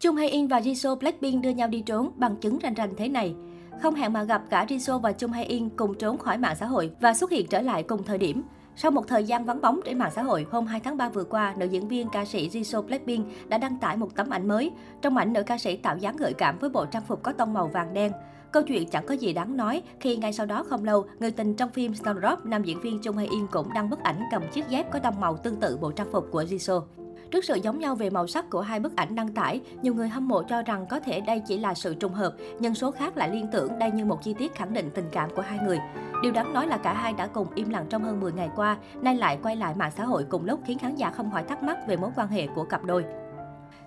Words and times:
Chung 0.00 0.16
Hae 0.16 0.28
In 0.28 0.46
và 0.46 0.60
Jisoo 0.60 0.96
Blackpink 0.96 1.42
đưa 1.42 1.50
nhau 1.50 1.68
đi 1.68 1.80
trốn, 1.80 2.10
bằng 2.16 2.36
chứng 2.36 2.58
rành 2.58 2.74
rành 2.74 2.90
thế 2.96 3.08
này. 3.08 3.34
Không 3.82 3.94
hẹn 3.94 4.12
mà 4.12 4.22
gặp 4.22 4.42
cả 4.50 4.64
Jisoo 4.68 4.98
và 4.98 5.12
Chung 5.12 5.32
Hae 5.32 5.44
In 5.44 5.68
cùng 5.68 5.94
trốn 5.94 6.18
khỏi 6.18 6.38
mạng 6.38 6.56
xã 6.60 6.66
hội 6.66 6.90
và 7.00 7.14
xuất 7.14 7.30
hiện 7.30 7.46
trở 7.46 7.60
lại 7.60 7.82
cùng 7.82 8.02
thời 8.02 8.18
điểm. 8.18 8.42
Sau 8.76 8.90
một 8.90 9.08
thời 9.08 9.24
gian 9.24 9.44
vắng 9.44 9.60
bóng 9.60 9.80
trên 9.84 9.98
mạng 9.98 10.10
xã 10.14 10.22
hội, 10.22 10.46
hôm 10.50 10.66
2 10.66 10.80
tháng 10.80 10.96
3 10.96 11.08
vừa 11.08 11.24
qua, 11.24 11.54
nữ 11.58 11.66
diễn 11.66 11.88
viên 11.88 12.08
ca 12.08 12.24
sĩ 12.24 12.48
Jisoo 12.48 12.82
Blackpink 12.82 13.26
đã 13.48 13.58
đăng 13.58 13.78
tải 13.78 13.96
một 13.96 14.14
tấm 14.14 14.30
ảnh 14.30 14.48
mới. 14.48 14.70
Trong 15.02 15.16
ảnh, 15.16 15.32
nữ 15.32 15.42
ca 15.42 15.58
sĩ 15.58 15.76
tạo 15.76 15.96
dáng 15.96 16.16
gợi 16.16 16.32
cảm 16.32 16.58
với 16.58 16.70
bộ 16.70 16.86
trang 16.86 17.02
phục 17.08 17.22
có 17.22 17.32
tông 17.32 17.54
màu 17.54 17.68
vàng 17.68 17.94
đen. 17.94 18.12
Câu 18.52 18.62
chuyện 18.62 18.90
chẳng 18.90 19.06
có 19.06 19.14
gì 19.14 19.32
đáng 19.32 19.56
nói 19.56 19.82
khi 20.00 20.16
ngay 20.16 20.32
sau 20.32 20.46
đó 20.46 20.64
không 20.68 20.84
lâu, 20.84 21.06
người 21.18 21.30
tình 21.30 21.54
trong 21.54 21.70
phim 21.70 21.92
Snowdrop, 21.92 22.36
nam 22.44 22.62
diễn 22.62 22.80
viên 22.80 22.98
Chung 23.02 23.16
Hae 23.16 23.26
In 23.26 23.46
cũng 23.46 23.72
đăng 23.74 23.90
bức 23.90 24.02
ảnh 24.02 24.22
cầm 24.32 24.42
chiếc 24.52 24.68
dép 24.68 24.90
có 24.92 24.98
tông 24.98 25.20
màu 25.20 25.36
tương 25.36 25.56
tự 25.56 25.76
bộ 25.76 25.90
trang 25.90 26.12
phục 26.12 26.26
của 26.30 26.42
Jisoo. 26.42 26.82
Trước 27.30 27.44
sự 27.44 27.54
giống 27.54 27.78
nhau 27.78 27.94
về 27.94 28.10
màu 28.10 28.26
sắc 28.26 28.50
của 28.50 28.60
hai 28.60 28.80
bức 28.80 28.96
ảnh 28.96 29.14
đăng 29.14 29.28
tải, 29.28 29.60
nhiều 29.82 29.94
người 29.94 30.08
hâm 30.08 30.28
mộ 30.28 30.42
cho 30.42 30.62
rằng 30.62 30.86
có 30.86 31.00
thể 31.00 31.20
đây 31.20 31.42
chỉ 31.46 31.58
là 31.58 31.74
sự 31.74 31.94
trùng 31.94 32.12
hợp, 32.12 32.34
nhưng 32.58 32.74
số 32.74 32.90
khác 32.90 33.16
lại 33.16 33.28
liên 33.28 33.46
tưởng 33.52 33.78
đây 33.78 33.90
như 33.90 34.04
một 34.04 34.22
chi 34.22 34.34
tiết 34.34 34.54
khẳng 34.54 34.74
định 34.74 34.90
tình 34.94 35.08
cảm 35.12 35.30
của 35.36 35.42
hai 35.42 35.58
người. 35.58 35.78
Điều 36.22 36.32
đáng 36.32 36.54
nói 36.54 36.66
là 36.66 36.76
cả 36.76 36.92
hai 36.92 37.12
đã 37.12 37.26
cùng 37.26 37.46
im 37.54 37.70
lặng 37.70 37.86
trong 37.90 38.04
hơn 38.04 38.20
10 38.20 38.32
ngày 38.32 38.50
qua, 38.56 38.76
nay 39.00 39.14
lại 39.14 39.38
quay 39.42 39.56
lại 39.56 39.74
mạng 39.74 39.92
xã 39.96 40.04
hội 40.04 40.24
cùng 40.24 40.44
lúc 40.44 40.60
khiến 40.66 40.78
khán 40.78 40.96
giả 40.96 41.10
không 41.10 41.30
khỏi 41.30 41.42
thắc 41.42 41.62
mắc 41.62 41.78
về 41.88 41.96
mối 41.96 42.10
quan 42.16 42.28
hệ 42.28 42.46
của 42.46 42.64
cặp 42.64 42.84
đôi. 42.84 43.04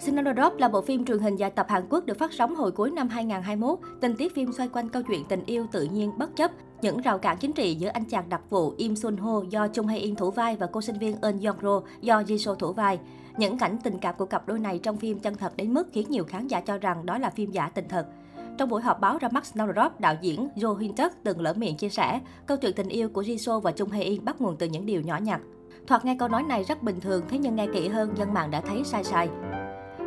Snowdrop 0.00 0.56
là 0.58 0.68
bộ 0.68 0.80
phim 0.80 1.04
truyền 1.04 1.18
hình 1.18 1.36
dài 1.36 1.50
tập 1.50 1.66
Hàn 1.68 1.82
Quốc 1.90 2.06
được 2.06 2.18
phát 2.18 2.32
sóng 2.32 2.54
hồi 2.54 2.72
cuối 2.72 2.90
năm 2.90 3.08
2021. 3.08 3.78
Tình 4.00 4.16
tiết 4.16 4.34
phim 4.34 4.52
xoay 4.52 4.68
quanh 4.68 4.88
câu 4.88 5.02
chuyện 5.02 5.24
tình 5.24 5.44
yêu 5.46 5.66
tự 5.72 5.84
nhiên 5.84 6.12
bất 6.18 6.36
chấp 6.36 6.50
những 6.82 7.00
rào 7.00 7.18
cản 7.18 7.36
chính 7.38 7.52
trị 7.52 7.74
giữa 7.74 7.88
anh 7.88 8.04
chàng 8.04 8.28
đặc 8.28 8.40
vụ 8.50 8.74
Im 8.76 8.96
Sun 8.96 9.16
Ho 9.16 9.42
do 9.50 9.68
Chung 9.68 9.86
Hae 9.86 9.98
In 9.98 10.14
thủ 10.14 10.30
vai 10.30 10.56
và 10.56 10.66
cô 10.72 10.80
sinh 10.80 10.98
viên 10.98 11.20
Eun 11.20 11.40
Young 11.40 11.56
Ro 11.62 11.80
do 12.00 12.20
Ji 12.20 12.36
So 12.36 12.54
thủ 12.54 12.72
vai. 12.72 12.98
Những 13.36 13.58
cảnh 13.58 13.76
tình 13.84 13.98
cảm 13.98 14.14
của 14.18 14.26
cặp 14.26 14.48
đôi 14.48 14.58
này 14.58 14.78
trong 14.78 14.96
phim 14.96 15.18
chân 15.18 15.34
thật 15.34 15.56
đến 15.56 15.74
mức 15.74 15.88
khiến 15.92 16.06
nhiều 16.10 16.24
khán 16.24 16.48
giả 16.48 16.60
cho 16.60 16.78
rằng 16.78 17.06
đó 17.06 17.18
là 17.18 17.30
phim 17.30 17.50
giả 17.50 17.68
tình 17.68 17.88
thật. 17.88 18.06
Trong 18.58 18.68
buổi 18.68 18.82
họp 18.82 19.00
báo 19.00 19.18
ra 19.18 19.28
mắt 19.32 19.44
Snowdrop, 19.54 19.90
đạo 19.98 20.14
diễn 20.20 20.48
Jo 20.56 20.74
Hyun 20.74 20.94
Tuck 20.96 21.14
từng 21.24 21.40
lỡ 21.40 21.52
miệng 21.52 21.76
chia 21.76 21.88
sẻ, 21.88 22.20
câu 22.46 22.56
chuyện 22.56 22.72
tình 22.72 22.88
yêu 22.88 23.08
của 23.08 23.22
Jisoo 23.22 23.60
và 23.60 23.72
Chung 23.72 23.90
Hae 23.90 24.02
In 24.02 24.24
bắt 24.24 24.40
nguồn 24.40 24.56
từ 24.56 24.66
những 24.66 24.86
điều 24.86 25.00
nhỏ 25.00 25.18
nhặt. 25.22 25.40
Thoạt 25.86 26.04
nghe 26.04 26.16
câu 26.18 26.28
nói 26.28 26.42
này 26.42 26.64
rất 26.64 26.82
bình 26.82 27.00
thường, 27.00 27.22
thế 27.28 27.38
nhưng 27.38 27.56
nghe 27.56 27.66
kỹ 27.74 27.88
hơn, 27.88 28.14
dân 28.18 28.34
mạng 28.34 28.50
đã 28.50 28.60
thấy 28.60 28.84
sai 28.84 29.04
sai. 29.04 29.28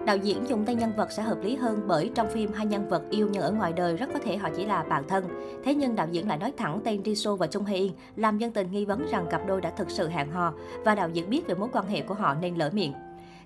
Đạo 0.06 0.18
diễn 0.18 0.48
dùng 0.48 0.66
tên 0.66 0.78
nhân 0.78 0.92
vật 0.98 1.12
sẽ 1.12 1.24
hợp 1.24 1.38
lý 1.44 1.56
hơn 1.56 1.82
bởi 1.88 2.12
trong 2.16 2.30
phim 2.30 2.52
hai 2.54 2.66
nhân 2.66 2.90
vật 2.90 3.04
yêu 3.10 3.30
nhưng 3.32 3.42
ở 3.42 3.52
ngoài 3.52 3.74
đời 3.74 3.98
rất 3.98 4.10
có 4.14 4.20
thể 4.20 4.38
họ 4.38 4.50
chỉ 4.56 4.66
là 4.66 4.84
bạn 4.84 5.04
thân. 5.08 5.24
Thế 5.64 5.76
nhưng 5.76 5.96
đạo 5.96 6.08
diễn 6.12 6.28
lại 6.28 6.38
nói 6.38 6.54
thẳng 6.58 6.82
tên 6.84 7.02
Jisoo 7.02 7.36
và 7.36 7.48
Chung 7.48 7.66
Hae 7.66 7.76
In, 7.76 7.94
làm 8.16 8.38
dân 8.38 8.52
tình 8.52 8.72
nghi 8.72 8.86
vấn 8.86 9.06
rằng 9.12 9.26
cặp 9.30 9.48
đôi 9.48 9.62
đã 9.62 9.70
thực 9.70 9.90
sự 9.90 10.08
hẹn 10.08 10.32
hò 10.32 10.54
và 10.86 10.96
đạo 10.96 11.10
diễn 11.10 11.30
biết 11.30 11.48
về 11.48 11.56
mối 11.56 11.70
quan 11.74 11.88
hệ 11.88 12.02
của 12.02 12.14
họ 12.14 12.36
nên 12.42 12.56
lỡ 12.56 12.70
miệng. 12.74 12.94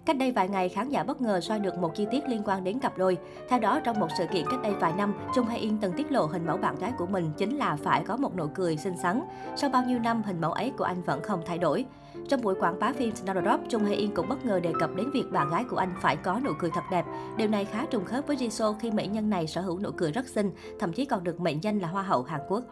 Cách 0.06 0.18
đây 0.18 0.32
vài 0.32 0.50
ngày, 0.50 0.70
khán 0.70 0.90
giả 0.90 1.04
bất 1.04 1.22
ngờ 1.22 1.42
soi 1.42 1.60
được 1.60 1.78
một 1.78 1.96
chi 1.96 2.08
tiết 2.12 2.30
liên 2.30 2.42
quan 2.46 2.64
đến 2.64 2.80
cặp 2.80 2.98
đôi. 2.98 3.18
Theo 3.50 3.60
đó, 3.60 3.80
trong 3.84 4.00
một 4.00 4.08
sự 4.18 4.26
kiện 4.32 4.46
cách 4.52 4.60
đây 4.64 4.74
vài 4.74 4.94
năm, 4.98 5.14
Chung 5.36 5.46
Hae 5.46 5.58
In 5.58 5.78
từng 5.78 5.94
tiết 5.94 6.12
lộ 6.12 6.26
hình 6.26 6.46
mẫu 6.46 6.58
bạn 6.58 6.76
gái 6.80 6.92
của 6.98 7.06
mình 7.06 7.32
chính 7.38 7.58
là 7.58 7.76
phải 7.76 8.04
có 8.08 8.18
một 8.18 8.36
nụ 8.38 8.48
cười 8.56 8.78
xinh 8.78 8.98
xắn. 8.98 9.22
Sau 9.56 9.70
bao 9.70 9.84
nhiêu 9.84 10.00
năm, 10.00 10.24
hình 10.24 10.42
mẫu 10.42 10.52
ấy 10.52 10.72
của 10.78 10.84
anh 10.84 11.02
vẫn 11.02 11.22
không 11.24 11.42
thay 11.46 11.58
đổi. 11.58 11.86
Trong 12.30 12.42
buổi 12.42 12.56
quảng 12.56 12.80
bá 12.80 12.94
phim 12.94 13.14
Snowdrop, 13.14 13.60
Chung 13.70 13.86
Hae 13.86 13.96
In 13.96 14.16
cũng 14.16 14.30
bất 14.30 14.46
ngờ 14.46 14.60
đề 14.60 14.74
cập 14.80 14.96
đến 14.96 15.12
việc 15.12 15.32
bạn 15.32 15.50
gái 15.50 15.64
của 15.64 15.78
anh 15.78 15.96
phải 16.02 16.16
có 16.16 16.40
nụ 16.46 16.52
cười 16.60 16.72
thật 16.74 16.84
đẹp. 16.92 17.06
Điều 17.38 17.48
này 17.48 17.66
khá 17.66 17.86
trùng 17.86 18.06
khớp 18.06 18.28
với 18.28 18.38
Jisoo 18.38 18.74
khi 18.80 18.92
mỹ 18.92 19.08
nhân 19.08 19.30
này 19.30 19.48
sở 19.48 19.62
hữu 19.62 19.80
nụ 19.80 19.90
cười 19.98 20.12
rất 20.12 20.28
xinh, 20.28 20.52
thậm 20.80 20.94
chí 20.94 21.06
còn 21.06 21.24
được 21.24 21.40
mệnh 21.40 21.64
danh 21.64 21.80
là 21.80 21.88
Hoa 21.88 22.04
hậu 22.04 22.24
Hàn 22.24 22.42
Quốc. 22.50 22.64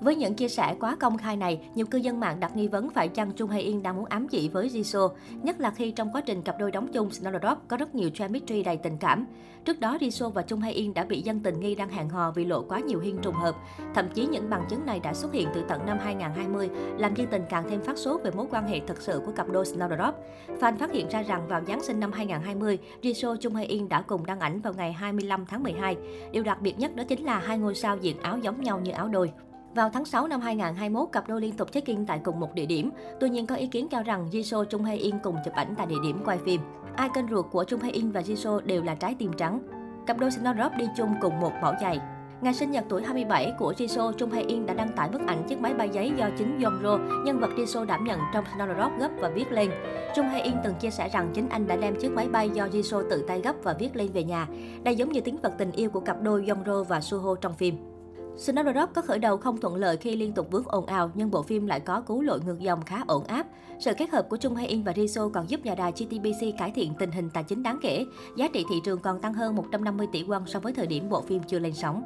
Với 0.00 0.16
những 0.16 0.34
chia 0.34 0.48
sẻ 0.48 0.74
quá 0.80 0.96
công 1.00 1.18
khai 1.18 1.36
này, 1.36 1.60
nhiều 1.74 1.86
cư 1.86 1.98
dân 1.98 2.20
mạng 2.20 2.40
đặt 2.40 2.56
nghi 2.56 2.68
vấn 2.68 2.90
phải 2.90 3.08
chăng 3.08 3.32
Chung 3.32 3.50
Hae 3.50 3.60
In 3.60 3.82
đang 3.82 3.96
muốn 3.96 4.04
ám 4.04 4.28
chỉ 4.28 4.48
với 4.48 4.68
Jisoo, 4.68 5.08
nhất 5.42 5.60
là 5.60 5.70
khi 5.70 5.90
trong 5.90 6.10
quá 6.12 6.20
trình 6.20 6.42
cặp 6.42 6.58
đôi 6.58 6.70
đóng 6.70 6.88
chung 6.92 7.08
Snowdrop 7.08 7.56
có 7.68 7.76
rất 7.76 7.94
nhiều 7.94 8.10
chemistry 8.10 8.62
đầy 8.62 8.76
tình 8.76 8.96
cảm. 8.98 9.26
Trước 9.64 9.80
đó, 9.80 9.98
Jisoo 10.00 10.30
và 10.30 10.42
Chung 10.42 10.60
Hae 10.60 10.72
In 10.72 10.94
đã 10.94 11.04
bị 11.04 11.22
dân 11.22 11.40
tình 11.40 11.60
nghi 11.60 11.74
đang 11.74 11.88
hẹn 11.88 12.08
hò 12.08 12.30
vì 12.30 12.44
lộ 12.44 12.62
quá 12.62 12.80
nhiều 12.80 13.00
hiên 13.00 13.18
trùng 13.22 13.34
hợp. 13.34 13.56
Thậm 13.94 14.08
chí 14.14 14.26
những 14.26 14.50
bằng 14.50 14.64
chứng 14.70 14.86
này 14.86 15.00
đã 15.00 15.14
xuất 15.14 15.32
hiện 15.32 15.48
từ 15.54 15.64
tận 15.68 15.86
năm 15.86 15.98
2020, 15.98 16.70
làm 16.98 17.14
dân 17.14 17.26
tình 17.30 17.42
càng 17.48 17.64
thêm 17.70 17.80
phát 17.80 17.98
sốt 17.98 18.22
về 18.22 18.30
mối 18.30 18.46
quan 18.50 18.66
hệ 18.66 18.80
thực 18.86 19.02
sự 19.02 19.22
của 19.26 19.32
cặp 19.32 19.48
đôi 19.48 19.64
Snowdrop. 19.64 20.12
Fan 20.60 20.76
phát 20.76 20.92
hiện 20.92 21.08
ra 21.08 21.22
rằng 21.22 21.48
vào 21.48 21.60
Giáng 21.68 21.82
sinh 21.82 22.00
năm 22.00 22.12
2020, 22.12 22.78
Jisoo 23.02 23.36
Chung 23.36 23.54
Hae 23.54 23.64
In 23.64 23.88
đã 23.88 24.02
cùng 24.02 24.26
đăng 24.26 24.40
ảnh 24.40 24.60
vào 24.60 24.72
ngày 24.72 24.92
25 24.92 25.46
tháng 25.46 25.62
12. 25.62 25.96
Điều 26.32 26.42
đặc 26.42 26.60
biệt 26.60 26.78
nhất 26.78 26.96
đó 26.96 27.04
chính 27.08 27.24
là 27.24 27.38
hai 27.38 27.58
ngôi 27.58 27.74
sao 27.74 27.96
diện 27.96 28.16
áo 28.22 28.38
giống 28.38 28.60
nhau 28.60 28.80
như 28.80 28.90
áo 28.90 29.08
đôi. 29.08 29.32
Vào 29.76 29.90
tháng 29.90 30.04
6 30.04 30.28
năm 30.28 30.40
2021, 30.40 31.08
cặp 31.12 31.28
đôi 31.28 31.40
liên 31.40 31.52
tục 31.52 31.72
check-in 31.72 32.06
tại 32.06 32.20
cùng 32.24 32.40
một 32.40 32.54
địa 32.54 32.66
điểm. 32.66 32.90
Tuy 33.20 33.28
nhiên 33.28 33.46
có 33.46 33.54
ý 33.54 33.66
kiến 33.66 33.88
cho 33.88 34.02
rằng 34.02 34.28
Jisoo 34.30 34.64
Chung 34.64 34.84
Hae 34.84 34.96
In 34.96 35.18
cùng 35.22 35.36
chụp 35.44 35.54
ảnh 35.54 35.74
tại 35.78 35.86
địa 35.86 35.96
điểm 36.02 36.22
quay 36.24 36.38
phim. 36.38 36.60
Ai 36.96 37.08
kênh 37.14 37.28
ruột 37.30 37.46
của 37.50 37.64
Chung 37.64 37.80
Hae 37.80 37.90
In 37.90 38.10
và 38.10 38.20
Jisoo 38.20 38.60
đều 38.60 38.82
là 38.82 38.94
trái 38.94 39.14
tim 39.18 39.32
trắng. 39.32 39.60
Cặp 40.06 40.18
đôi 40.18 40.30
Snowdrop 40.30 40.76
đi 40.76 40.84
chung 40.96 41.14
cùng 41.20 41.40
một 41.40 41.52
mẫu 41.62 41.72
giày. 41.80 42.00
Ngày 42.40 42.54
sinh 42.54 42.70
nhật 42.70 42.84
tuổi 42.88 43.02
27 43.02 43.52
của 43.58 43.72
Jisoo, 43.72 44.12
Chung 44.12 44.30
Hae 44.30 44.42
In 44.42 44.66
đã 44.66 44.74
đăng 44.74 44.92
tải 44.96 45.08
bức 45.08 45.20
ảnh 45.26 45.42
chiếc 45.48 45.60
máy 45.60 45.74
bay 45.74 45.88
giấy 45.88 46.12
do 46.16 46.30
chính 46.38 46.60
Yongro, 46.64 46.98
nhân 47.24 47.40
vật 47.40 47.50
Jisoo 47.56 47.86
đảm 47.86 48.04
nhận 48.04 48.20
trong 48.34 48.44
Snowdrop 48.44 48.98
gấp 48.98 49.10
và 49.20 49.28
viết 49.28 49.52
lên. 49.52 49.70
Chung 50.16 50.26
Hae 50.26 50.42
In 50.42 50.54
từng 50.64 50.74
chia 50.74 50.90
sẻ 50.90 51.08
rằng 51.08 51.30
chính 51.34 51.48
anh 51.48 51.66
đã 51.66 51.76
đem 51.76 51.96
chiếc 52.00 52.12
máy 52.12 52.28
bay 52.28 52.50
do 52.50 52.66
Jisoo 52.66 53.02
tự 53.10 53.24
tay 53.28 53.40
gấp 53.40 53.54
và 53.62 53.72
viết 53.78 53.96
lên 53.96 54.12
về 54.12 54.24
nhà. 54.24 54.46
Đây 54.82 54.96
giống 54.96 55.12
như 55.12 55.20
tiếng 55.20 55.36
vật 55.42 55.52
tình 55.58 55.72
yêu 55.72 55.90
của 55.90 56.00
cặp 56.00 56.22
đôi 56.22 56.46
Yongro 56.48 56.82
và 56.82 57.00
Suho 57.00 57.34
trong 57.34 57.54
phim. 57.54 57.95
Snowdrop 58.36 58.86
có 58.94 59.02
khởi 59.02 59.18
đầu 59.18 59.36
không 59.36 59.60
thuận 59.60 59.76
lợi 59.76 59.96
khi 59.96 60.16
liên 60.16 60.32
tục 60.32 60.50
vướng 60.50 60.68
ồn 60.68 60.86
ào, 60.86 61.10
nhưng 61.14 61.30
bộ 61.30 61.42
phim 61.42 61.66
lại 61.66 61.80
có 61.80 62.00
cú 62.00 62.20
lội 62.20 62.40
ngược 62.40 62.60
dòng 62.60 62.82
khá 62.84 63.02
ổn 63.06 63.24
áp. 63.24 63.46
Sự 63.78 63.94
kết 63.94 64.10
hợp 64.10 64.26
của 64.28 64.36
Chung 64.36 64.54
Hay 64.54 64.66
In 64.66 64.82
và 64.82 64.92
Riso 64.96 65.28
còn 65.28 65.50
giúp 65.50 65.60
nhà 65.64 65.74
đài 65.74 65.92
GTBC 65.92 66.58
cải 66.58 66.70
thiện 66.70 66.92
tình 66.98 67.10
hình 67.10 67.30
tài 67.30 67.44
chính 67.44 67.62
đáng 67.62 67.78
kể. 67.82 68.04
Giá 68.36 68.48
trị 68.48 68.64
thị 68.70 68.80
trường 68.84 68.98
còn 68.98 69.20
tăng 69.20 69.34
hơn 69.34 69.56
150 69.56 70.06
tỷ 70.12 70.24
won 70.24 70.46
so 70.46 70.60
với 70.60 70.72
thời 70.72 70.86
điểm 70.86 71.08
bộ 71.08 71.22
phim 71.22 71.42
chưa 71.42 71.58
lên 71.58 71.74
sóng. 71.74 72.02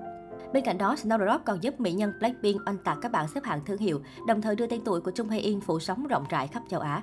Bên 0.53 0.65
cạnh 0.65 0.79
đó, 0.79 0.95
Snowdrop 0.95 1.39
còn 1.47 1.63
giúp 1.63 1.81
mỹ 1.81 1.93
nhân 1.93 2.13
Blackpink 2.19 2.61
oanh 2.67 2.79
tạc 2.79 2.99
các 3.03 3.13
bảng 3.13 3.29
xếp 3.29 3.45
hạng 3.45 3.65
thương 3.65 3.79
hiệu, 3.79 4.01
đồng 4.27 4.43
thời 4.43 4.57
đưa 4.57 4.67
tên 4.67 4.81
tuổi 4.85 5.01
của 5.01 5.11
Chung 5.11 5.29
Hae 5.29 5.39
In 5.39 5.61
phủ 5.61 5.79
sóng 5.79 6.07
rộng 6.07 6.25
rãi 6.31 6.47
khắp 6.47 6.63
châu 6.69 6.81
Á. 6.81 7.03